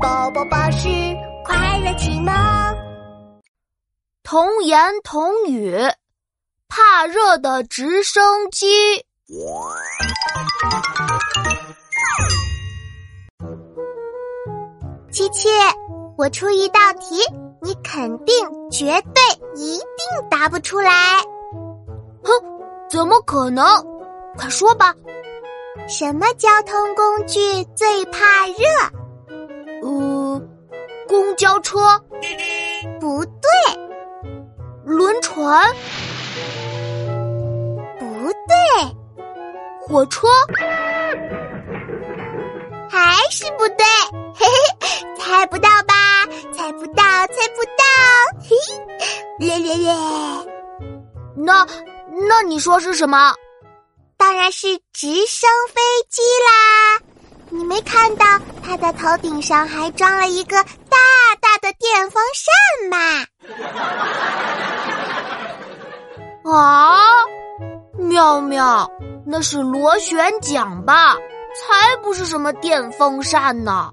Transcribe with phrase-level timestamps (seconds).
[0.00, 0.88] 宝宝巴士
[1.44, 2.32] 快乐启蒙，
[4.22, 5.76] 童言童语，
[6.68, 8.66] 怕热的直升机。
[15.10, 15.48] 七七，
[16.16, 17.16] 我出一道题，
[17.60, 18.34] 你肯定、
[18.70, 19.22] 绝对、
[19.56, 21.18] 一定答不出来。
[22.22, 22.30] 哼，
[22.88, 23.64] 怎么可能？
[24.36, 24.94] 快说吧。
[25.88, 28.64] 什么交通工具最怕热？
[31.38, 31.78] 交车
[32.98, 33.48] 不对，
[34.84, 35.64] 轮船
[37.96, 38.56] 不对，
[39.80, 40.26] 火车
[42.90, 43.86] 还是不对，
[44.34, 44.44] 嘿
[44.80, 46.26] 嘿，猜不到吧？
[46.52, 47.84] 猜不到，猜不到，
[48.42, 48.56] 嘿，
[49.38, 49.94] 咧咧咧。
[51.36, 51.64] 那
[52.28, 53.32] 那你说是什么？
[54.16, 56.98] 当然是直升飞机啦。
[57.50, 58.26] 你没看到
[58.62, 60.98] 它的头顶上还装了一个大
[61.40, 62.52] 大的电风扇
[62.90, 63.24] 吗？
[66.50, 66.98] 啊，
[67.96, 68.90] 妙妙，
[69.24, 71.14] 那是螺旋桨吧？
[71.54, 73.90] 才不是什么电风扇呢！